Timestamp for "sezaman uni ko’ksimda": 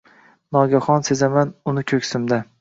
1.09-2.43